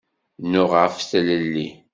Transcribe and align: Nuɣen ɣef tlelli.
Nuɣen 0.51 0.71
ɣef 0.83 0.95
tlelli. 1.09 1.67